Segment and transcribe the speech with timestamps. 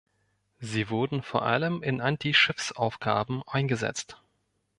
[0.57, 4.19] Sie wurden vor allem in Anti-Schiffsaufgaben eingesetzt.